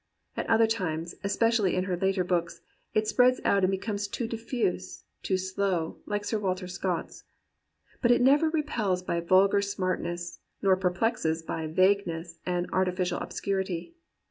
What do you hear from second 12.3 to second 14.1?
and ar tificial obscurity.